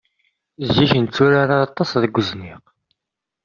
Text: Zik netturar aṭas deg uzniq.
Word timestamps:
Zik 0.75 0.91
netturar 1.01 1.49
aṭas 1.65 1.91
deg 2.03 2.17
uzniq. 2.19 2.63